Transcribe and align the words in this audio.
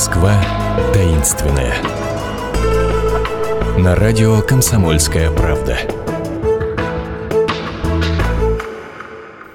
Москва 0.00 0.42
таинственная. 0.94 1.74
На 3.78 3.94
радио 3.94 4.40
«Комсомольская 4.40 5.30
правда». 5.30 5.76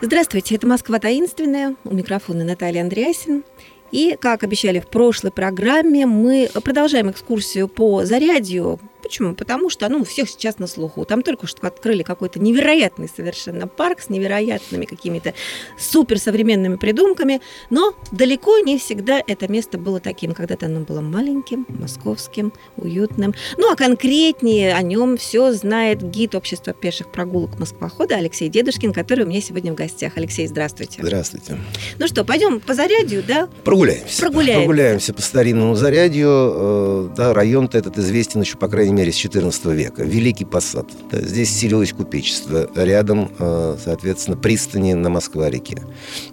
Здравствуйте, 0.02 0.54
это 0.54 0.68
«Москва 0.68 1.00
таинственная». 1.00 1.76
У 1.84 1.96
микрофона 1.96 2.44
Наталья 2.44 2.84
Андреасин. 2.84 3.44
И, 3.90 4.16
как 4.22 4.44
обещали 4.44 4.80
в 4.80 4.86
прошлой 4.86 5.32
программе, 5.32 6.06
мы 6.06 6.48
продолжаем 6.64 7.10
экскурсию 7.10 7.68
по 7.68 8.06
Зарядью, 8.06 8.80
Почему? 9.06 9.36
Потому 9.36 9.70
что 9.70 9.88
ну, 9.88 10.00
у 10.00 10.04
всех 10.04 10.28
сейчас 10.28 10.58
на 10.58 10.66
слуху. 10.66 11.06
Там 11.06 11.22
только 11.22 11.46
что 11.46 11.68
открыли 11.68 12.02
какой-то 12.02 12.40
невероятный 12.40 13.08
совершенно 13.08 13.68
парк 13.68 14.00
с 14.00 14.10
невероятными 14.10 14.86
какими-то 14.86 15.36
суперсовременными 15.78 16.78
придумками, 16.78 17.40
но 17.70 17.94
далеко 18.12 18.58
не 18.58 18.80
всегда 18.80 19.22
это 19.28 19.48
место 19.48 19.78
было 19.78 20.00
таким. 20.00 20.34
Когда-то 20.34 20.66
оно 20.66 20.80
было 20.80 21.02
маленьким, 21.02 21.68
московским, 21.70 22.52
уютным. 22.78 23.36
Ну, 23.58 23.72
а 23.72 23.76
конкретнее 23.76 24.74
о 24.74 24.82
нем 24.82 25.18
все 25.18 25.54
знает 25.54 26.02
гид 26.02 26.34
общества 26.34 26.74
пеших 26.74 27.12
прогулок 27.12 27.60
Москвохода 27.60 28.16
Алексей 28.16 28.50
Дедушкин, 28.50 28.92
который 28.92 29.26
у 29.26 29.28
меня 29.28 29.40
сегодня 29.40 29.72
в 29.72 29.76
гостях. 29.76 30.14
Алексей, 30.16 30.48
здравствуйте. 30.48 31.04
Здравствуйте. 31.04 31.60
Ну 32.00 32.08
что, 32.08 32.26
пойдем 32.26 32.60
по 32.60 32.74
Зарядью, 32.74 33.22
да? 33.22 33.48
Прогуляемся. 33.64 34.20
Прогуляемся. 34.20 34.62
Прогуляемся 34.62 35.14
по 35.14 35.22
старинному 35.22 35.76
Зарядью. 35.76 36.28
Э, 36.28 37.10
да, 37.16 37.36
район-то 37.36 37.78
этот 37.78 38.00
известен 38.00 38.42
еще, 38.42 38.58
по 38.58 38.68
крайней 38.68 38.95
мере, 38.96 39.12
с 39.12 39.16
XIV 39.16 39.74
века. 39.76 40.04
Великий 40.04 40.46
посад. 40.46 40.88
Здесь 41.12 41.50
селилось 41.50 41.94
купечество. 41.94 42.70
Рядом, 42.76 43.32
э, 43.40 43.78
соответственно, 43.84 44.38
пристани 44.38 44.94
на 44.94 45.10
Москва-реке. 45.10 45.84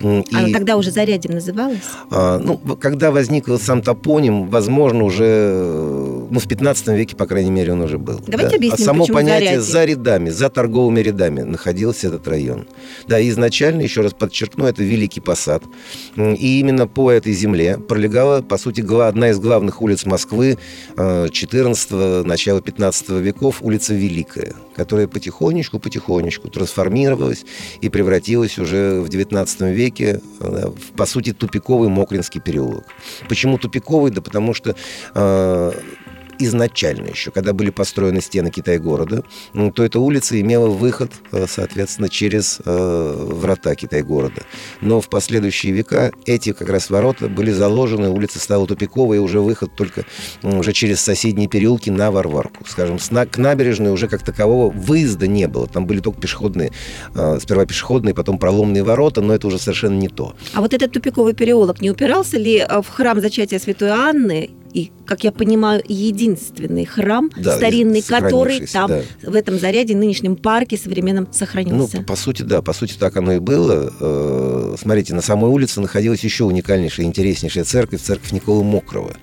И, 0.01 0.25
Она 0.33 0.49
тогда 0.53 0.77
уже 0.77 0.91
Зарядьем 0.91 1.35
называлась? 1.35 1.79
А, 2.11 2.39
ну, 2.39 2.59
когда 2.59 3.11
возник 3.11 3.47
сам 3.61 3.83
топоним, 3.83 4.49
возможно, 4.49 5.05
уже 5.05 5.25
э, 5.25 6.22
ну, 6.33 6.41
в 6.41 6.49
15 6.49 6.89
веке, 6.89 7.15
по 7.15 7.27
крайней 7.27 7.51
мере, 7.51 7.75
он 7.75 7.83
уже 7.83 7.99
был. 7.99 8.19
Давайте 8.27 8.53
да. 8.53 8.57
объясним, 8.57 8.83
А 8.83 8.93
само 8.93 9.07
понятие 9.07 9.61
Зарядье? 9.61 9.61
за 9.61 9.85
рядами, 9.85 10.31
за 10.31 10.49
торговыми 10.49 11.01
рядами 11.01 11.43
находился 11.43 12.07
этот 12.09 12.27
район. 12.27 12.67
Да, 13.07 13.21
и 13.21 13.29
изначально, 13.29 13.83
еще 13.83 14.01
раз 14.01 14.15
подчеркну, 14.15 14.65
это 14.65 14.83
Великий 14.83 15.21
посад. 15.21 15.63
И 16.17 16.61
именно 16.61 16.87
по 16.87 17.11
этой 17.11 17.35
земле 17.35 17.77
пролегала, 17.77 18.41
по 18.41 18.57
сути, 18.57 18.81
одна 19.07 19.29
из 19.29 19.39
главных 19.39 19.83
улиц 19.83 20.07
Москвы 20.07 20.57
14 20.97 21.89
э, 21.91 22.23
начала 22.25 22.63
15 22.63 23.11
веков, 23.11 23.59
улица 23.61 23.93
Великая, 23.93 24.55
которая 24.75 25.09
потихонечку-потихонечку 25.09 26.49
трансформировалась 26.49 27.45
и 27.83 27.91
превратилась 27.91 28.59
уже 28.59 29.03
в 29.03 29.09
19 29.11 29.61
веке 29.63 30.23
э, 30.41 30.69
в, 30.69 30.97
по 30.97 31.05
сути, 31.05 31.35
тупиковый 31.35 31.91
Мокринский 31.91 32.41
переулок. 32.41 32.87
Почему 33.29 33.59
тупиковый? 33.59 34.11
Да 34.11 34.23
потому 34.23 34.55
что 34.55 34.75
э, 35.15 35.73
изначально 36.39 37.09
еще, 37.09 37.31
когда 37.31 37.53
были 37.53 37.71
построены 37.71 38.21
стены 38.21 38.51
Китай-города, 38.51 39.25
то 39.75 39.85
эта 39.85 40.01
улица 40.01 40.41
имела 40.41 40.69
выход, 40.69 41.13
э, 41.33 41.47
соответственно, 41.49 42.09
через 42.09 42.61
э, 42.65 43.15
врата 43.31 43.75
Китай-города. 43.75 44.43
Но 44.81 45.01
в 45.01 45.09
последующие 45.09 45.73
века 45.73 46.13
эти 46.27 46.53
как 46.53 46.69
раз 46.69 46.91
ворота 46.91 47.29
были 47.29 47.51
заложены, 47.51 48.09
улица 48.11 48.39
стала 48.39 48.67
тупиковой, 48.67 49.17
и 49.17 49.21
уже 49.21 49.41
выход 49.41 49.75
только 49.75 50.05
уже 50.43 50.73
через 50.73 51.01
соседние 51.01 51.49
переулки 51.49 51.91
на 51.91 52.11
Варварку. 52.11 52.65
Скажем, 52.67 52.99
к 52.99 53.39
набережной 53.39 53.93
уже 53.93 54.09
как 54.09 54.25
такового 54.25 54.71
выезда 54.71 55.27
не 55.27 55.49
было. 55.49 55.67
Там 55.67 55.87
были 55.87 56.01
только 56.01 56.21
пешеходные, 56.21 56.73
э, 57.15 57.39
сперва 57.41 57.67
пешеходные, 57.67 58.15
потом 58.15 58.39
проломные 58.39 58.83
ворота, 58.83 59.21
но 59.21 59.35
это 59.35 59.47
уже 59.47 59.59
совершенно 59.59 59.99
не 59.99 60.09
то. 60.09 60.35
А 60.55 60.61
вот 60.61 60.75
этот 60.75 60.93
тупиковый 60.93 61.35
переулок 61.35 61.81
не 61.81 61.91
упирался 61.91 62.39
ли 62.39 62.65
в 62.83 62.89
храм 62.89 63.21
зачатия 63.21 63.59
Святой 63.59 63.91
Анны 63.91 64.51
и, 64.73 64.91
как 65.05 65.25
я 65.25 65.33
понимаю, 65.33 65.83
единственный 66.23 66.85
храм 66.85 67.31
да, 67.37 67.57
старинный, 67.57 68.03
который 68.03 68.67
там 68.67 68.89
да. 68.89 69.03
в 69.23 69.35
этом 69.35 69.59
заряде 69.59 69.95
нынешнем 69.97 70.37
парке 70.37 70.77
современном 70.77 71.29
сохранился. 71.33 71.99
Ну, 71.99 72.03
по 72.05 72.17
сути, 72.17 72.43
да, 72.43 72.63
по 72.63 72.73
сути 72.73 72.95
так 72.99 73.17
оно 73.17 73.33
и 73.33 73.39
было. 73.39 73.93
Э, 74.01 74.77
смотрите, 74.79 75.15
на 75.15 75.23
самой 75.23 75.51
улице 75.51 75.81
находилась 75.81 76.23
еще 76.25 76.45
уникальнейшая, 76.45 77.07
интереснейшая 77.07 77.65
церковь, 77.65 78.01
церковь 78.01 78.33
Николы 78.33 78.63
Мокрого. 78.63 79.17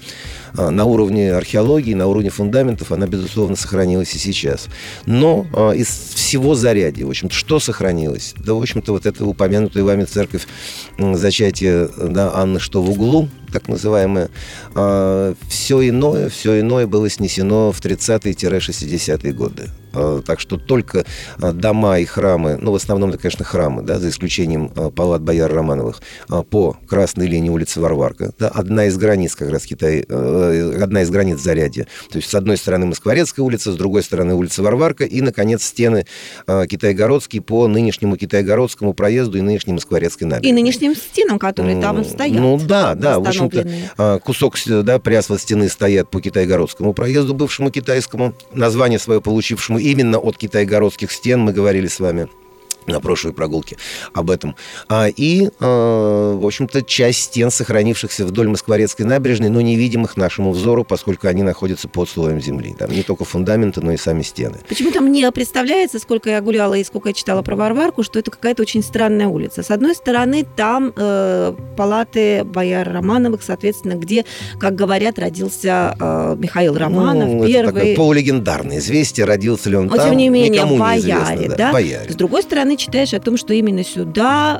А, 0.57 0.71
на 0.71 0.85
уровне 0.85 1.33
археологии, 1.33 1.93
на 1.93 2.07
уровне 2.07 2.29
фундаментов 2.29 2.91
она, 2.91 3.07
безусловно, 3.07 3.55
сохранилась 3.55 4.13
и 4.15 4.17
сейчас. 4.17 4.67
Но 5.05 5.45
а, 5.53 5.71
из 5.71 5.87
всего 5.87 6.55
зарядья, 6.55 7.05
в 7.05 7.09
общем-то, 7.09 7.33
что 7.33 7.59
сохранилось? 7.59 8.33
Да, 8.37 8.53
в 8.53 8.61
общем-то, 8.61 8.91
вот 8.91 9.05
эта 9.05 9.25
упомянутая 9.25 9.83
вами 9.83 10.05
церковь 10.05 10.47
зачатия 10.97 11.89
да, 11.97 12.33
Анны, 12.33 12.59
что 12.59 12.81
в 12.81 12.89
углу, 12.89 13.29
так 13.51 13.67
называемая, 13.67 14.29
а, 14.75 15.33
все 15.47 15.87
иное, 15.87 16.29
все 16.29 16.59
иное 16.59 16.87
было 16.87 17.09
снесено 17.09 17.71
в 17.71 17.79
30-60-е 17.79 19.33
годы. 19.33 19.69
А, 19.93 20.21
так 20.21 20.39
что 20.39 20.57
только 20.57 21.05
а, 21.41 21.51
дома 21.51 21.99
и 21.99 22.05
храмы, 22.05 22.57
ну, 22.61 22.71
в 22.71 22.75
основном 22.75 23.09
это, 23.09 23.19
конечно, 23.19 23.45
храмы, 23.45 23.81
да, 23.81 23.99
за 23.99 24.09
исключением 24.09 24.71
а, 24.75 24.89
палат 24.89 25.21
бояр 25.21 25.51
Романовых, 25.51 26.01
по 26.49 26.77
красной 26.87 27.27
линии 27.27 27.49
улицы 27.49 27.79
Варварка, 27.79 28.31
да, 28.37 28.49
одна 28.49 28.85
из 28.85 28.97
границ 28.97 29.35
как 29.35 29.49
раз 29.49 29.65
Китай, 29.65 30.05
э, 30.07 30.79
одна 30.81 31.01
из 31.01 31.09
границ 31.09 31.39
Зарядья. 31.39 31.87
То 32.09 32.17
есть 32.17 32.29
с 32.29 32.35
одной 32.35 32.57
стороны 32.57 32.85
Москворецкая 32.85 33.43
улица, 33.43 33.71
с 33.71 33.75
другой 33.75 34.03
стороны 34.03 34.35
улица 34.35 34.61
Варварка 34.61 35.05
и, 35.05 35.21
наконец, 35.21 35.63
стены 35.63 36.05
Китайгородские 36.47 37.41
по 37.41 37.67
нынешнему 37.67 38.15
Китайгородскому 38.15 38.93
проезду 38.93 39.37
и 39.37 39.41
нынешней 39.41 39.73
Москворецкой 39.73 40.27
набережной. 40.27 40.49
И 40.49 40.53
нынешним 40.63 40.95
стенам, 40.95 41.39
которые 41.39 41.81
там 41.81 42.03
стоят. 42.03 42.39
Ну 42.39 42.59
да, 42.59 42.95
да, 42.95 43.19
в 43.19 43.27
общем-то, 43.27 44.19
кусок 44.23 44.55
да, 44.65 44.99
прясла 44.99 45.37
стены 45.37 45.69
стоят 45.69 46.09
по 46.09 46.21
Китайгородскому 46.21 46.93
проезду, 46.93 47.33
бывшему 47.33 47.71
китайскому, 47.71 48.33
название 48.53 48.99
свое 48.99 49.21
получившему 49.21 49.78
именно 49.79 50.19
от 50.19 50.37
китайгородских 50.37 51.11
стен 51.11 51.41
мы 51.41 51.53
говорили 51.53 51.87
с 51.87 51.99
вами 51.99 52.29
на 52.93 52.99
прошлой 52.99 53.33
прогулке 53.33 53.77
об 54.13 54.31
этом. 54.31 54.55
А, 54.87 55.07
и, 55.07 55.49
а, 55.59 56.35
в 56.35 56.45
общем-то, 56.45 56.81
часть 56.83 57.21
стен, 57.23 57.51
сохранившихся 57.51 58.25
вдоль 58.25 58.47
Москворецкой 58.47 59.05
набережной, 59.05 59.49
но 59.49 59.61
невидимых 59.61 60.17
нашему 60.17 60.51
взору, 60.51 60.83
поскольку 60.83 61.27
они 61.27 61.43
находятся 61.43 61.87
под 61.87 62.09
слоем 62.09 62.41
земли. 62.41 62.75
Там 62.77 62.91
не 62.91 63.03
только 63.03 63.25
фундаменты, 63.25 63.81
но 63.81 63.91
и 63.91 63.97
сами 63.97 64.21
стены. 64.21 64.57
Почему-то 64.67 65.01
мне 65.01 65.31
представляется, 65.31 65.99
сколько 65.99 66.29
я 66.29 66.41
гуляла 66.41 66.75
и 66.75 66.83
сколько 66.83 67.09
я 67.09 67.13
читала 67.13 67.41
про 67.41 67.55
Варварку, 67.55 68.03
что 68.03 68.19
это 68.19 68.31
какая-то 68.31 68.61
очень 68.61 68.83
странная 68.83 69.27
улица. 69.27 69.63
С 69.63 69.71
одной 69.71 69.95
стороны, 69.95 70.45
там 70.55 70.93
э, 70.95 71.53
палаты 71.77 72.43
бояр 72.43 72.91
Романовых, 72.91 73.43
соответственно, 73.43 73.93
где, 73.93 74.25
как 74.59 74.75
говорят, 74.75 75.19
родился 75.19 75.95
э, 75.99 76.35
Михаил 76.39 76.77
Романов, 76.77 77.29
ну, 77.29 77.47
первый. 77.47 77.69
Это 77.69 77.73
такое 77.73 77.95
полулегендарное 77.95 78.77
известие, 78.79 79.25
родился 79.25 79.69
ли 79.69 79.77
он 79.77 79.87
но, 79.87 79.95
там, 79.95 80.09
тем 80.09 80.17
не 80.17 80.29
менее, 80.29 80.49
никому 80.49 80.77
бояре, 80.77 81.49
да? 81.49 81.55
да? 81.55 81.71
Бояре. 81.73 82.11
С 82.11 82.15
другой 82.15 82.43
стороны, 82.43 82.77
читаешь 82.79 83.13
о 83.13 83.19
том, 83.19 83.37
что 83.37 83.53
именно 83.53 83.83
сюда 83.83 84.59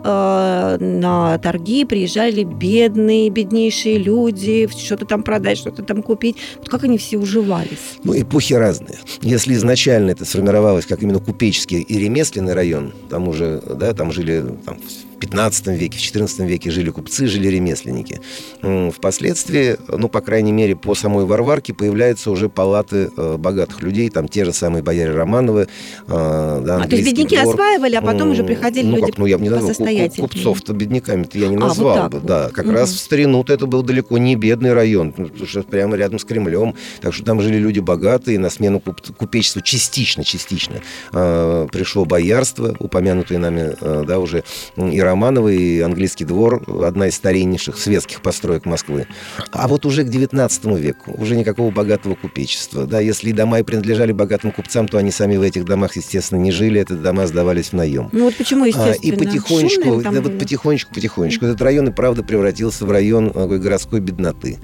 э, 0.80 0.84
на 0.84 1.38
торги 1.40 1.86
приезжали 1.86 2.44
бедные, 2.44 3.30
беднейшие 3.30 3.98
люди, 3.98 4.68
что-то 4.78 5.06
там 5.06 5.24
продать, 5.24 5.58
что-то 5.58 5.82
там 5.84 6.04
купить. 6.04 6.38
Вот 6.58 6.70
как 6.70 6.84
они 6.84 6.98
все 6.98 7.18
уживались? 7.18 7.98
Ну, 8.04 8.20
эпохи 8.20 8.54
разные. 8.54 9.00
Если 9.22 9.54
изначально 9.54 10.12
это 10.12 10.26
сформировалось 10.26 10.86
как 10.86 11.02
именно 11.02 11.20
купеческий 11.20 11.82
и 11.82 11.98
ремесленный 11.98 12.54
район, 12.54 12.94
там 13.10 13.28
уже, 13.28 13.62
да, 13.66 13.94
там 13.94 14.12
жили 14.12 14.44
там, 14.66 14.78
15 15.20 15.68
веке, 15.68 15.98
в 15.98 16.02
14 16.02 16.40
веке 16.42 16.72
жили 16.72 16.90
купцы, 16.90 17.28
жили 17.28 17.48
ремесленники. 17.48 18.22
Впоследствии, 18.62 19.78
ну, 19.88 20.10
по 20.10 20.22
крайней 20.22 20.52
мере, 20.52 20.76
по 20.76 20.96
самой 20.96 21.26
Варварке 21.26 21.74
появляются 21.74 22.32
уже 22.32 22.50
палаты 22.50 23.12
э, 23.16 23.38
богатых 23.38 23.82
людей, 23.82 24.10
там 24.10 24.28
те 24.28 24.46
же 24.46 24.54
самые 24.54 24.84
бояре 24.84 25.12
Романовы, 25.12 25.68
э, 26.08 26.08
да, 26.08 26.82
А 26.84 26.88
то 26.88 26.96
есть 26.96 27.08
бедняки 27.08 27.38
двор. 27.38 27.54
осваивали, 27.54 27.96
а 27.96 28.02
потом 28.02 28.32
уже 28.32 28.44
приходили 28.44 28.86
ну, 28.86 28.98
люди 28.98 29.12
как, 29.12 29.18
ну, 29.18 29.26
я 29.26 29.38
бы 29.38 29.44
не 29.44 29.50
назвал, 29.50 29.88
купцов-то 30.18 30.74
бедняками-то 30.74 31.38
я 31.38 31.48
не 31.48 31.58
назвал 31.58 31.98
а, 31.98 32.04
вот 32.04 32.14
бы, 32.14 32.20
да. 32.28 32.50
Как 32.54 32.66
угу. 32.66 32.74
раз 32.74 32.92
в 32.92 33.00
старину 33.00 33.44
это 33.48 33.66
был 33.66 33.84
далеко 33.84 34.18
не 34.18 34.36
бедный 34.36 34.74
район, 34.74 35.14
ну, 35.18 35.28
потому 35.28 35.48
что 35.48 35.64
прямо 35.64 35.96
рядом 35.96 36.20
с 36.20 36.24
Кремлем, 36.24 36.76
так 37.02 37.14
что 37.14 37.24
там 37.24 37.42
жили 37.42 37.58
люди 37.58 37.80
богатые, 37.80 38.40
на 38.40 38.50
смену 38.50 38.80
куп 38.80 39.02
купечеству 39.18 39.62
частично, 39.62 40.24
частично 40.24 40.76
э, 41.12 41.68
пришло 41.72 42.06
боярство, 42.06 42.76
упомянутое 42.80 43.40
нами, 43.40 43.76
э, 43.80 44.04
да, 44.08 44.20
уже 44.20 44.44
и 44.78 45.02
Романовы, 45.10 45.56
и 45.56 45.80
английский 45.82 46.26
двор, 46.26 46.64
одна 46.84 47.08
из 47.08 47.16
стариннейших 47.16 47.78
светских 47.78 48.22
построек 48.22 48.66
Москвы. 48.66 49.08
А 49.52 49.68
вот 49.68 49.86
уже 49.86 50.04
к 50.04 50.08
XIX 50.08 50.80
веку 50.80 51.16
уже 51.18 51.36
никакого 51.36 51.72
богатого 51.72 52.16
купечества. 52.16 52.86
Да, 52.86 53.00
если 53.00 53.32
дома 53.32 53.60
и 53.60 53.64
принадлежали 53.64 54.12
богатым 54.12 54.52
купцам, 54.52 54.88
то 54.88 54.98
они 54.98 55.12
сами 55.12 55.38
в 55.38 55.42
этих 55.42 55.66
домах, 55.66 55.96
естественно, 55.96 56.40
не 56.40 56.52
жили, 56.52 56.82
эти 56.82 56.94
дома 56.94 57.26
сдавались 57.28 57.70
в 57.70 57.74
наем. 57.74 58.10
Ну 58.12 58.26
вот 58.26 58.36
почему, 58.36 58.66
естественно? 58.66 58.96
А, 59.02 59.06
и 59.06 59.12
потихонечку, 59.12 60.02
да, 60.02 60.22
вот 60.22 60.38
потихонечку, 60.38 60.94
потихонечку 60.94 61.46
этот 61.46 61.62
район 61.62 61.88
и 61.88 61.92
правда 61.92 62.24
превратился 62.24 62.86
в 62.86 62.92
район 62.92 63.32
такой 63.32 63.60
городской 63.60 64.00
бедноты. 64.00 64.60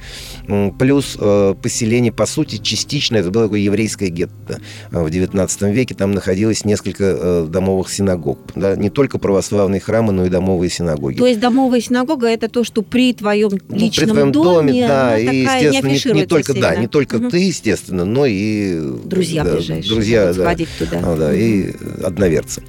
Плюс 0.79 1.17
э, 1.19 1.55
поселение, 1.61 2.11
по 2.11 2.25
сути, 2.25 2.57
частично, 2.57 3.17
это 3.17 3.31
было 3.31 3.45
такое 3.45 3.61
еврейское 3.61 4.09
гетто 4.09 4.59
в 4.91 5.05
XIX 5.07 5.71
веке, 5.71 5.95
там 5.95 6.11
находилось 6.11 6.65
несколько 6.65 7.03
э, 7.03 7.47
домовых 7.49 7.89
синагог. 7.89 8.39
Да, 8.55 8.75
не 8.75 8.89
только 8.89 9.17
православные 9.17 9.81
храмы, 9.81 10.13
но 10.13 10.25
и 10.25 10.29
домовые 10.35 10.69
синагоги. 10.69 11.17
То 11.17 11.27
есть 11.27 11.39
домовая 11.39 11.79
синагога 11.79 12.27
это 12.27 12.49
то, 12.49 12.63
что 12.65 12.81
при 12.81 13.13
твоем 13.13 13.51
Ну, 13.69 13.75
личном 13.75 14.05
при 14.07 14.11
твоем 14.13 14.31
доме, 14.31 14.53
доме, 14.73 14.87
да, 14.87 15.07
она 15.07 15.17
и, 15.17 15.37
естественно, 15.37 16.13
не, 16.13 16.21
не 16.21 16.25
только, 16.25 16.53
да, 16.53 16.75
не 16.75 16.87
только 16.87 17.17
Мгм. 17.17 17.29
ты, 17.31 17.37
естественно, 17.37 18.03
но 18.05 18.25
и... 18.25 18.79
Друзья 19.05 19.43
да, 19.43 19.53
ближайшие 19.55 19.93
Друзья, 19.93 20.33
да. 20.33 20.55
туда. 20.77 21.01
А, 21.03 21.15
да, 21.17 21.33
и 21.33 21.71
одноверцы. 22.03 22.63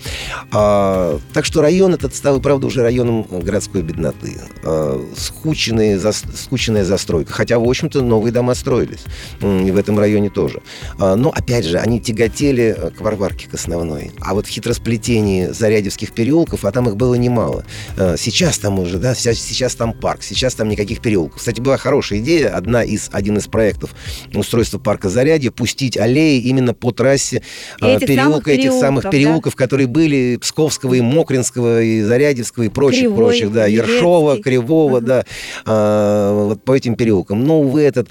А, 0.52 1.18
так 1.32 1.44
что 1.44 1.60
район 1.60 1.94
этот 1.94 2.14
стал, 2.14 2.40
правда, 2.40 2.68
уже 2.68 2.82
районом 2.82 3.22
городской 3.28 3.82
бедноты. 3.82 4.36
А, 4.62 5.04
скученные, 5.16 5.96
зас- 5.96 6.24
скученная 6.36 6.84
застройка. 6.84 7.32
Хотя, 7.32 7.58
в 7.58 7.68
общем-то, 7.68 8.02
новые 8.02 8.32
дома 8.32 8.54
строились. 8.54 9.04
И 9.40 9.70
в 9.70 9.76
этом 9.76 9.98
районе 9.98 10.30
тоже. 10.30 10.62
А, 10.98 11.16
но, 11.16 11.30
опять 11.30 11.64
же, 11.64 11.78
они 11.78 12.00
тяготели 12.00 12.76
э, 12.76 12.90
к 12.90 13.00
Варварке, 13.00 13.48
к 13.48 13.54
основной. 13.54 14.12
А 14.20 14.34
вот 14.34 14.46
в 14.46 14.50
хитросплетении 14.50 15.46
Зарядьевских 15.46 16.12
переулков, 16.12 16.64
а 16.64 16.70
там 16.72 16.88
их 16.88 16.96
было 16.96 17.14
немало. 17.14 17.55
А, 17.96 18.16
Сейчас 18.16 18.58
там 18.58 18.78
уже, 18.78 18.98
да, 18.98 19.14
сейчас, 19.14 19.38
сейчас 19.38 19.74
там 19.74 19.92
парк, 19.92 20.22
сейчас 20.22 20.54
там 20.54 20.68
никаких 20.68 21.00
переулков. 21.00 21.38
Кстати, 21.38 21.60
была 21.60 21.76
хорошая 21.76 22.18
идея, 22.20 22.54
одна 22.54 22.82
из, 22.82 23.08
один 23.12 23.36
из 23.38 23.46
проектов 23.46 23.94
устройства 24.34 24.78
парка 24.78 25.08
Зарядье, 25.08 25.50
пустить 25.50 25.96
аллеи 25.96 26.40
именно 26.40 26.74
по 26.74 26.92
трассе 26.92 27.42
а, 27.80 27.96
Этих 27.96 28.08
самых 28.08 28.44
переулка, 28.44 28.50
этих 28.50 28.72
самых 28.72 29.02
переулков, 29.04 29.12
переулков, 29.12 29.56
которые 29.56 29.86
были 29.86 30.36
Псковского 30.40 30.94
и 30.94 31.00
Мокринского, 31.00 31.82
и 31.82 32.02
Зарядьевского, 32.02 32.64
и 32.64 32.68
прочих, 32.68 33.02
Кривой, 33.02 33.16
прочих, 33.16 33.52
да. 33.52 33.66
Ершова, 33.66 34.42
Кривого, 34.42 34.98
Ага. 34.98 35.06
да, 35.06 35.24
а, 35.64 36.46
вот 36.46 36.64
по 36.64 36.74
этим 36.74 36.96
переулкам. 36.96 37.44
Но, 37.44 37.60
увы, 37.60 37.82
этот 37.82 38.08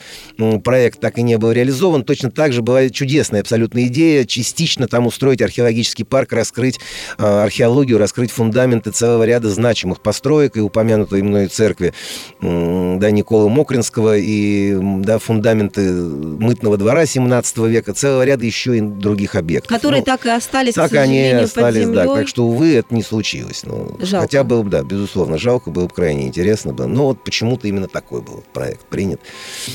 проект 0.63 0.99
так 0.99 1.17
и 1.17 1.21
не 1.21 1.37
был 1.37 1.51
реализован. 1.51 2.03
Точно 2.03 2.31
так 2.31 2.53
же 2.53 2.61
была 2.61 2.89
чудесная 2.89 3.41
абсолютно 3.41 3.85
идея 3.87 4.25
частично 4.25 4.87
там 4.87 5.07
устроить 5.07 5.41
археологический 5.41 6.05
парк, 6.05 6.33
раскрыть 6.33 6.79
археологию, 7.17 7.97
раскрыть 7.97 8.31
фундаменты 8.31 8.91
целого 8.91 9.23
ряда 9.23 9.34
значимых 9.43 10.01
построек 10.01 10.57
и 10.57 10.61
упомянутой 10.61 11.21
мной 11.21 11.47
церкви 11.47 11.93
да, 12.41 13.11
Николы 13.11 13.49
Мокринского 13.49 14.17
и 14.17 14.77
да, 15.01 15.19
фундаменты 15.19 15.91
мытного 15.91 16.77
двора 16.77 17.05
17 17.05 17.57
века, 17.57 17.93
целого 17.93 18.23
ряда 18.23 18.45
еще 18.45 18.77
и 18.77 18.81
других 18.81 19.35
объектов. 19.35 19.69
Которые 19.69 20.01
Ну, 20.01 20.05
так 20.05 20.25
и 20.25 20.29
остались, 20.29 20.73
к 20.73 20.75
так 20.75 20.93
они 20.93 21.17
сожалению, 21.17 21.39
под 21.39 21.45
остались, 21.45 21.87
да. 21.87 22.05
Так 22.05 22.27
что, 22.27 22.45
увы, 22.45 22.75
это 22.75 22.93
не 22.93 23.03
случилось. 23.03 23.63
Ну, 23.65 23.95
Жалко. 23.99 24.27
Хотя 24.27 24.43
было 24.43 24.63
бы, 24.63 24.69
да, 24.69 24.83
безусловно, 24.83 25.37
жалко, 25.37 25.71
было 25.71 25.87
бы 25.87 25.93
крайне 25.93 26.27
интересно. 26.27 26.73
Бы. 26.73 26.87
Но 26.87 27.07
вот 27.07 27.23
почему-то 27.23 27.67
именно 27.67 27.87
такой 27.87 28.21
был 28.21 28.43
проект 28.53 28.85
принят. 28.85 29.19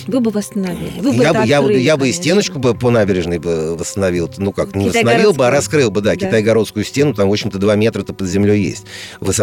Вы 0.07 0.21
бы 0.21 0.31
восстановили. 0.31 1.01
Вы 1.01 1.13
бы 1.13 1.23
я, 1.23 1.33
бы, 1.33 1.47
я, 1.47 1.59
открыли, 1.59 1.79
я 1.79 1.97
бы 1.97 2.09
и 2.09 2.13
стеночку 2.13 2.59
бы 2.59 2.75
по 2.75 2.91
набережной 2.91 3.39
бы 3.39 3.77
восстановил. 3.77 4.31
Ну 4.39 4.53
как, 4.53 4.75
не 4.75 4.87
восстановил 4.87 5.33
бы, 5.33 5.47
а 5.47 5.51
раскрыл 5.51 5.91
бы, 5.91 6.01
да, 6.01 6.11
Да. 6.11 6.17
китайгородскую 6.17 6.85
стену. 6.85 7.15
Там, 7.15 7.29
в 7.29 7.33
общем-то, 7.33 7.59
2 7.59 7.77
метра-то 7.77 8.13
под 8.13 8.29
землей 8.29 8.63
есть. 8.63 8.87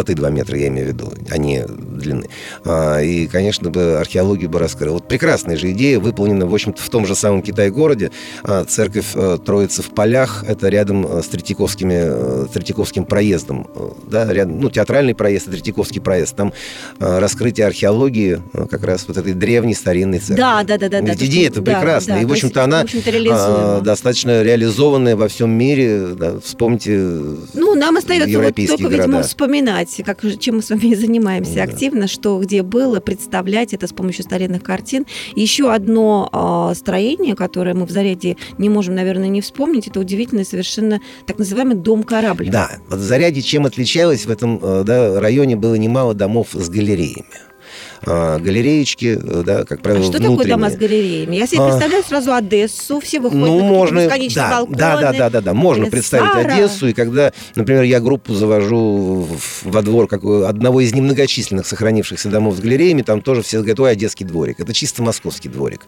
Высоты 0.07 0.21
2 0.21 0.30
метра, 0.30 0.57
я 0.57 0.68
имею 0.68 0.86
в 0.86 0.89
виду, 0.89 1.12
а 1.30 1.38
не 1.38 1.65
длины. 1.68 2.30
А, 2.63 3.01
и, 3.01 3.27
конечно, 3.27 3.69
бы 3.69 3.98
археологию 4.00 4.50
бы 4.50 4.57
раскрыл. 4.57 4.94
Вот 4.94 5.07
прекрасная 5.09 5.57
же 5.57 5.71
идея, 5.71 6.00
выполнена, 6.00 6.45
в 6.45 6.54
общем-то, 6.54 6.81
в 6.81 6.89
том 6.89 7.06
же 7.06 7.13
самом 7.13 7.42
Китай-городе. 7.42 8.12
А, 8.44 8.63
церковь 8.63 9.07
э, 9.15 9.38
Троицы 9.45 9.81
в 9.81 9.89
полях, 9.89 10.45
это 10.48 10.69
рядом 10.69 11.06
э, 11.06 11.21
с 11.21 11.27
Третьяковскими, 11.27 11.95
э, 11.98 12.48
Третьяковским 12.54 13.04
проездом. 13.04 13.68
Да, 14.09 14.31
рядом, 14.31 14.62
ну, 14.62 14.69
театральный 14.69 15.13
проезд 15.13 15.50
и 15.50 15.51
Третьяковский 15.51 16.00
проезд. 16.00 16.36
Там 16.38 16.54
раскрытие 17.00 17.68
археологии 17.68 18.42
как 18.69 18.83
раз 18.86 19.06
вот 19.09 19.18
этой 19.18 19.33
древней 19.33 19.74
старинной 19.74 20.19
церкви. 20.19 20.36
Да, 20.36 20.63
да, 20.63 20.77
да, 20.77 20.88
да. 20.88 21.00
идея 21.00 21.50
это 21.50 21.62
да, 21.62 21.74
прекрасная. 21.74 22.15
да, 22.18 22.21
и, 22.21 22.25
в 22.25 22.31
общем-то, 22.31 22.63
она 22.63 22.81
в 22.81 22.83
общем-то, 22.83 23.09
а, 23.09 23.13
реализуема. 23.13 23.81
достаточно 23.81 24.42
реализованная 24.42 25.15
во 25.18 25.27
всем 25.27 25.50
мире. 25.51 26.15
Да, 26.18 26.39
вспомните 26.39 26.95
Ну, 27.54 27.75
нам 27.75 27.98
остается 27.98 28.39
вот 28.39 28.56
только, 28.56 28.88
видимо, 28.88 29.06
города. 29.07 29.24
Вспоминать, 29.88 30.19
как, 30.19 30.39
чем 30.39 30.57
мы 30.57 30.62
с 30.62 30.69
вами 30.69 30.94
занимаемся 30.95 31.56
Да. 31.56 31.63
активно, 31.63 32.07
что 32.07 32.39
где 32.39 32.63
было, 32.63 33.00
представлять 33.00 33.74
это 33.74 33.88
с 33.88 33.94
помощью 33.94 34.24
старинных 34.24 34.63
картин. 34.63 35.06
Еще 35.36 35.72
одно 35.72 36.30
а, 36.31 36.74
строение, 36.75 37.36
которое 37.36 37.74
мы 37.74 37.86
в 37.86 37.92
Заряде 37.92 38.38
не 38.57 38.69
можем, 38.69 38.95
наверное, 38.95 39.28
не 39.30 39.42
вспомнить, 39.42 39.88
это 39.88 40.00
удивительный 40.00 40.45
совершенно 40.45 41.00
так 41.25 41.38
называемый 41.39 41.75
дом-корабль. 41.75 42.50
Да, 42.50 42.72
вот 42.89 43.00
в 43.00 43.04
Заряде 43.04 43.42
чем 43.42 43.66
отличалось, 43.66 44.25
в 44.25 44.30
этом 44.30 44.60
э, 44.62 44.84
да, 44.86 45.19
районе 45.19 45.56
было 45.56 45.75
немало 45.75 46.13
домов 46.13 46.50
с 46.54 46.69
галереями. 46.69 47.25
А, 48.06 48.38
галереечки, 48.40 49.20
э, 49.22 49.44
да, 49.46 49.64
как 49.66 49.80
А 49.80 49.84
правило, 49.84 50.04
что 50.04 50.14
такое 50.14 50.28
внутренние. 50.30 50.56
дома 50.58 50.70
с 50.70 50.76
галереями? 50.76 51.36
Я 51.36 51.48
себе 51.48 51.62
А. 51.62 51.68
представляю 51.70 52.04
сразу 52.04 52.34
Одессу, 52.34 53.00
все 53.00 53.20
выходят 53.20 53.46
Ну, 53.48 53.60
на 53.60 53.64
можно, 53.66 54.00
бесконечные 54.06 54.44
да, 54.44 54.52
балконы. 54.52 54.78
да, 54.78 55.02
да, 55.02 55.14
да, 55.14 55.30
да, 55.30 55.42
да, 55.42 55.54
можно 55.54 55.84
Или 55.84 55.90
представить 55.92 56.32
Сара. 56.32 56.54
Одессу, 56.54 56.88
и 56.88 56.94
когда, 56.94 57.32
например, 57.56 57.84
я 57.84 58.00
группу 58.00 58.34
завожу 58.34 59.28
во 59.64 59.82
двор 59.82 60.08
как 60.08 60.24
одного 60.24 60.82
из 60.82 60.94
немногочисленных 60.94 61.66
сохранившихся 61.66 62.30
домов 62.30 62.58
с 62.58 62.60
галереями, 62.60 63.02
там 63.02 63.22
тоже 63.22 63.42
все 63.42 63.58
говорят, 63.58 63.80
ой, 63.80 63.92
одесский 63.92 64.26
дворик. 64.26 64.60
Это 64.60 64.74
чисто 64.74 65.02
московский 65.02 65.50
дворик. 65.50 65.82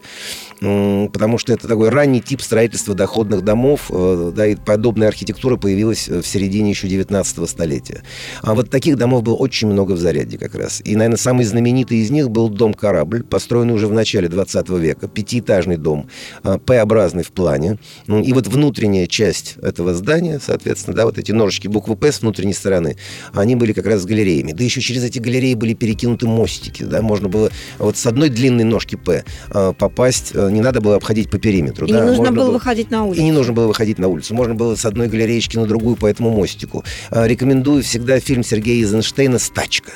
Потому 0.60 1.38
что 1.38 1.52
это 1.52 1.66
такой 1.68 1.88
ранний 1.88 2.20
тип 2.20 2.42
строительства 2.42 2.94
доходных 2.94 3.42
домов, 3.42 3.90
э, 3.90 4.32
да, 4.34 4.46
и 4.46 4.56
подобная 4.56 5.08
архитектура 5.08 5.56
появилась 5.56 6.08
в 6.08 6.22
середине 6.22 6.70
еще 6.70 6.86
19 6.88 7.46
столетия. 7.48 8.02
А 8.42 8.54
вот 8.54 8.68
таких 8.70 8.96
домов 8.96 9.22
было 9.22 9.34
очень 9.36 9.68
много 9.68 9.92
в 9.92 9.98
Зарядье 9.98 10.38
как 10.38 10.54
раз. 10.54 10.82
И, 10.84 10.96
наверное, 10.96 11.16
самый 11.16 11.44
знаменитый 11.44 11.99
из 12.00 12.10
них 12.10 12.30
был 12.30 12.48
дом 12.48 12.74
«Корабль», 12.74 13.22
построенный 13.22 13.74
уже 13.74 13.86
в 13.86 13.92
начале 13.92 14.28
20 14.28 14.68
века, 14.70 15.08
пятиэтажный 15.08 15.76
дом, 15.76 16.08
а, 16.42 16.58
П-образный 16.58 17.22
в 17.22 17.32
плане. 17.32 17.78
Ну, 18.06 18.22
И 18.22 18.32
вот 18.32 18.46
внутренняя 18.46 19.06
часть 19.06 19.56
этого 19.62 19.94
здания, 19.94 20.40
соответственно, 20.44 20.96
да, 20.96 21.04
вот 21.04 21.18
эти 21.18 21.32
ножички 21.32 21.68
буквы 21.68 21.96
«П» 21.96 22.12
с 22.12 22.22
внутренней 22.22 22.54
стороны, 22.54 22.96
они 23.32 23.56
были 23.56 23.72
как 23.72 23.86
раз 23.86 24.02
с 24.02 24.04
галереями. 24.04 24.52
Да 24.52 24.64
еще 24.64 24.80
через 24.80 25.04
эти 25.04 25.18
галереи 25.18 25.54
были 25.54 25.74
перекинуты 25.74 26.26
мостики, 26.26 26.82
да, 26.82 27.02
можно 27.02 27.28
было 27.28 27.50
вот 27.78 27.96
с 27.96 28.06
одной 28.06 28.28
длинной 28.28 28.64
ножки 28.64 28.96
«П» 28.96 29.24
а, 29.50 29.72
попасть, 29.72 30.32
а, 30.34 30.48
не 30.48 30.60
надо 30.60 30.80
было 30.80 30.96
обходить 30.96 31.30
по 31.30 31.38
периметру. 31.38 31.86
И 31.86 31.92
да, 31.92 32.00
не 32.00 32.06
нужно 32.06 32.24
можно 32.24 32.36
было 32.40 32.50
выходить 32.52 32.90
на 32.90 33.04
улицу. 33.04 33.20
и 33.20 33.24
не 33.24 33.32
нужно 33.32 33.52
было 33.52 33.66
выходить 33.66 33.98
на 33.98 34.08
улицу. 34.08 34.34
Можно 34.34 34.54
было 34.54 34.74
с 34.74 34.84
одной 34.84 35.08
галереечки 35.08 35.56
на 35.56 35.66
другую 35.66 35.96
по 35.96 36.06
этому 36.06 36.30
мостику. 36.30 36.84
Рекомендую 37.10 37.82
всегда 37.82 38.20
фильм 38.20 38.42
Сергея 38.42 38.82
Эйзенштейна 38.82 39.38
«Стачка». 39.38 39.92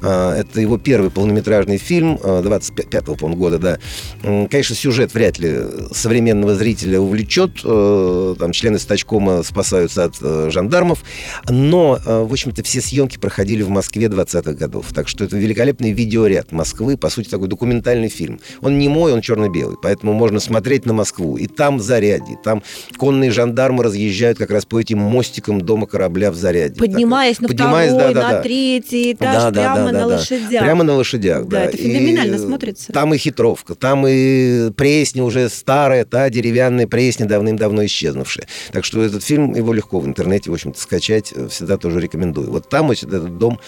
Это 0.00 0.60
его 0.60 0.78
первый 0.78 1.10
полнометражный 1.10 1.47
фильм 1.78 2.14
25-го, 2.16 3.14
по-моему, 3.14 3.40
года, 3.40 3.58
да. 3.58 3.78
Конечно, 4.22 4.74
сюжет 4.74 5.14
вряд 5.14 5.38
ли 5.38 5.58
современного 5.92 6.54
зрителя 6.54 7.00
увлечет. 7.00 7.60
Э, 7.64 8.34
Там 8.38 8.52
члены 8.52 8.78
стачкома 8.78 9.42
спасаются 9.42 10.04
от 10.04 10.16
э, 10.20 10.48
жандармов. 10.50 11.02
Но, 11.48 11.98
э, 12.04 12.22
в 12.22 12.32
общем-то, 12.32 12.62
все 12.62 12.80
съемки 12.80 13.18
проходили 13.18 13.62
в 13.62 13.68
Москве 13.70 14.06
20-х 14.06 14.52
годов. 14.52 14.86
Так 14.94 15.08
что 15.08 15.24
это 15.24 15.36
великолепный 15.36 15.92
видеоряд 15.92 16.52
Москвы. 16.52 16.96
По 16.96 17.10
сути, 17.10 17.28
такой 17.28 17.48
документальный 17.48 18.08
фильм. 18.08 18.40
Он 18.60 18.78
не 18.78 18.88
мой, 18.88 19.12
он 19.12 19.20
черно-белый. 19.20 19.76
Поэтому 19.82 20.12
можно 20.12 20.40
смотреть 20.40 20.86
на 20.86 20.92
Москву. 20.92 21.36
И 21.36 21.46
там 21.46 21.78
в 21.78 21.82
Зарядье. 21.82 22.38
Там 22.42 22.62
конные 22.96 23.30
жандармы 23.30 23.84
разъезжают 23.84 24.38
как 24.38 24.50
раз 24.50 24.64
по 24.64 24.80
этим 24.80 24.98
мостикам 24.98 25.60
дома 25.60 25.86
корабля 25.86 26.30
в 26.30 26.36
Зарядье. 26.36 26.76
Поднимаясь 26.78 27.36
Так, 27.36 27.42
на 27.42 27.48
поднимаясь, 27.48 27.92
второй, 27.92 28.14
да, 28.14 28.20
да, 28.20 28.28
на 28.28 28.34
да. 28.34 28.42
третий 28.42 29.12
этаж, 29.12 29.34
Да, 29.34 29.50
да, 29.50 29.60
прямо 29.60 29.76
да, 29.76 29.84
на 29.84 29.92
да, 29.92 29.98
да. 29.98 30.06
лошадях. 30.06 30.62
Прямо 30.62 30.84
на 30.84 30.94
лошадях, 30.94 31.37
Да, 31.44 31.50
да. 31.50 31.64
это 31.66 31.76
И, 31.76 31.82
феноменально 31.82 32.36
э, 32.36 32.38
смотрится. 32.38 32.92
Там 32.92 33.14
и 33.14 33.18
хитровка, 33.18 33.74
там 33.74 34.06
и 34.06 34.70
пресня 34.72 35.24
уже 35.24 35.48
старая, 35.48 36.04
та 36.04 36.30
деревянная 36.30 36.86
пресня, 36.86 37.26
давным-давно 37.26 37.84
исчезнувшая. 37.86 38.46
Так 38.72 38.84
что 38.84 39.02
этот 39.02 39.24
фильм, 39.24 39.54
его 39.54 39.72
легко 39.72 40.00
в 40.00 40.06
интернете, 40.06 40.50
в 40.50 40.54
общем-то, 40.54 40.80
скачать 40.80 41.32
э, 41.34 41.48
всегда 41.48 41.76
тоже 41.76 42.00
рекомендую. 42.00 42.50
Вот 42.50 42.68
там 42.68 42.88
вот 42.88 43.02
этот 43.02 43.38
дом, 43.38 43.60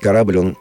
корабль, 0.00 0.38
он 0.38 0.56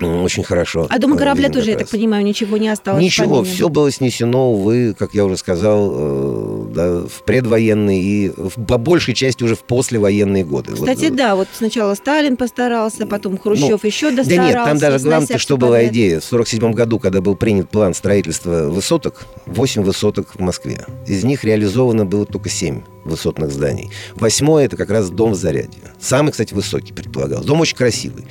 очень 0.00 0.42
хорошо. 0.42 0.86
А 0.90 0.98
дома 0.98 1.16
э, 1.16 1.18
корабля 1.18 1.48
тоже, 1.48 1.70
я 1.70 1.76
так 1.78 1.88
понимаю, 1.88 2.24
ничего 2.24 2.56
не 2.56 2.68
осталось. 2.68 3.02
Ничего, 3.02 3.44
все 3.44 3.68
было 3.68 3.90
снесено, 3.90 4.52
увы, 4.52 4.94
как 4.98 5.14
я 5.14 5.24
уже 5.24 5.36
сказал, 5.36 5.92
э, 5.94 6.64
да, 6.74 7.00
в 7.08 7.22
предвоенные 7.24 8.02
и 8.02 8.28
в- 8.36 8.64
по 8.66 8.78
большей 8.78 9.14
части 9.14 9.44
уже 9.44 9.54
в 9.54 9.60
послевоенные 9.64 10.44
годы. 10.44 10.72
Вот, 10.74 10.80
Кстати, 10.88 11.06
э, 11.06 11.14
да, 11.14 11.36
вот 11.36 11.48
сначала 11.52 11.94
Сталин 11.94 12.36
постарался, 12.36 13.06
потом 13.06 13.38
Хрущев 13.38 13.84
еще 13.84 14.10
Да 14.10 14.16
достарался. 14.18 14.56
нет, 14.56 14.64
там 14.64 14.78
даже 14.78 14.98
главное, 15.04 15.38
что 15.38 15.56
была 15.56 15.84
идея. 15.86 16.20
В 16.20 16.24
47 16.24 16.72
году, 16.72 16.98
когда 16.98 17.20
был 17.20 17.36
принят 17.36 17.70
план 17.70 17.94
строительства 17.94 18.68
высоток, 18.68 19.22
8 19.46 19.82
высоток 19.82 20.28
в 20.34 20.40
Москве. 20.40 20.84
Из 21.06 21.24
них 21.24 21.44
реализовано 21.44 22.04
было 22.04 22.26
только 22.26 22.48
7 22.48 22.82
высотных 23.04 23.50
зданий. 23.50 23.90
Восьмое– 24.14 24.64
это 24.66 24.76
как 24.76 24.90
раз 24.90 25.10
дом 25.10 25.32
в 25.32 25.34
Зарядье. 25.34 25.80
Самый, 26.00 26.32
кстати, 26.32 26.54
высокий 26.54 26.92
предполагался. 26.92 27.46
Дом 27.46 27.60
очень 27.60 27.76
красивый. 27.76 28.24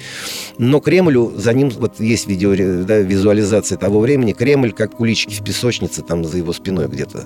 Но 0.57 0.79
Кремлю, 0.79 1.33
за 1.35 1.53
ним, 1.53 1.69
вот 1.69 1.99
есть 1.99 2.27
видео, 2.27 2.53
да, 2.83 2.99
визуализация 2.99 3.77
того 3.77 3.99
времени, 3.99 4.33
Кремль 4.33 4.71
как 4.71 4.95
куличики 4.95 5.33
в 5.33 5.43
песочнице, 5.43 6.01
там 6.01 6.23
за 6.25 6.37
его 6.37 6.53
спиной 6.53 6.87
где-то. 6.87 7.25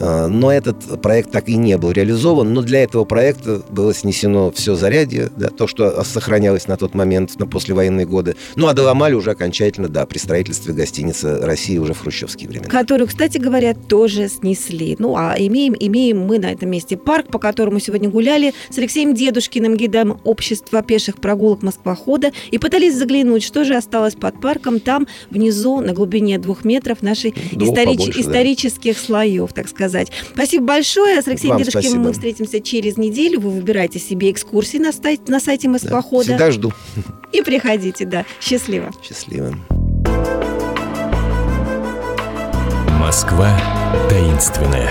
А, 0.00 0.28
Но 0.28 0.52
этот 0.52 1.00
проект 1.02 1.30
так 1.30 1.48
и 1.48 1.56
не 1.56 1.76
был 1.78 1.90
реализован. 1.90 2.52
Но 2.52 2.62
для 2.62 2.82
этого 2.82 3.04
проекта 3.04 3.62
было 3.70 3.94
снесено 3.94 4.50
все 4.50 4.74
Зарядье, 4.74 5.30
да, 5.36 5.48
то, 5.48 5.66
что 5.66 6.02
сохранялось 6.04 6.68
на 6.68 6.76
тот 6.76 6.94
момент, 6.94 7.38
на 7.38 7.46
послевоенные 7.46 8.06
годы. 8.06 8.36
Ну, 8.56 8.66
а 8.66 8.74
доломали 8.74 9.14
уже 9.14 9.30
окончательно, 9.30 9.88
да, 9.88 10.06
при 10.06 10.18
строительстве 10.18 10.74
гостиницы 10.74 11.38
России 11.38 11.78
уже 11.78 11.94
в 11.94 12.00
хрущевские 12.00 12.48
времена. 12.48 12.68
Которую, 12.68 13.08
кстати 13.08 13.38
говоря, 13.38 13.74
тоже 13.74 14.28
снесли. 14.28 14.96
Ну, 14.98 15.16
а 15.16 15.34
имеем, 15.38 15.74
имеем 15.78 16.20
мы 16.20 16.38
на 16.38 16.52
этом 16.52 16.70
месте 16.70 16.87
частности, 16.88 16.94
парк, 16.96 17.26
по 17.30 17.38
которому 17.38 17.78
сегодня 17.80 18.08
гуляли 18.08 18.54
с 18.70 18.78
Алексеем 18.78 19.14
Дедушкиным, 19.14 19.76
гидом 19.76 20.20
общества 20.24 20.82
пеших 20.82 21.16
прогулок 21.20 21.62
Москвохода, 21.62 22.32
и 22.50 22.58
пытались 22.58 22.94
заглянуть, 22.96 23.42
что 23.42 23.64
же 23.64 23.74
осталось 23.76 24.14
под 24.14 24.40
парком 24.40 24.80
там, 24.80 25.06
внизу, 25.30 25.80
на 25.80 25.92
глубине 25.92 26.38
двух 26.38 26.64
метров 26.64 27.02
нашей 27.02 27.34
Двух 27.52 27.74
историч- 27.76 27.96
побольше, 27.98 28.12
да. 28.14 28.20
исторических 28.20 28.98
слоев, 28.98 29.52
так 29.52 29.68
сказать. 29.68 30.10
Спасибо 30.34 30.64
большое. 30.66 31.20
С 31.22 31.28
Алексеем 31.28 31.54
Вам 31.54 31.58
Дедушкиным 31.62 31.84
спасибо. 31.84 32.04
мы 32.04 32.12
встретимся 32.12 32.60
через 32.60 32.96
неделю. 32.96 33.40
Вы 33.40 33.50
выбираете 33.50 33.98
себе 33.98 34.30
экскурсии 34.30 34.78
на, 34.78 34.92
сайте- 34.92 35.30
на 35.30 35.40
сайте 35.40 35.68
Москвохода. 35.68 36.24
Всегда 36.24 36.50
жду. 36.50 36.72
И 37.32 37.42
приходите, 37.42 38.04
да. 38.06 38.24
Счастливо. 38.40 38.90
Счастливо. 39.02 39.54
Москва 42.98 43.58
таинственная. 44.08 44.90